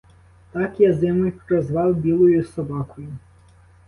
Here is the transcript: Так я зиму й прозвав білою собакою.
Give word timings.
Так 0.51 0.79
я 0.79 0.93
зиму 0.93 1.25
й 1.25 1.31
прозвав 1.31 1.93
білою 1.95 2.43
собакою. 2.43 3.07